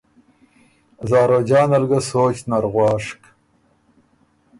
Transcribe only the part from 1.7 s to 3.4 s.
ل ګۀ سوچ نر غواشک